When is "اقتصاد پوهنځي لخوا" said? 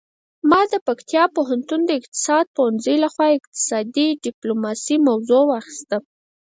1.99-3.27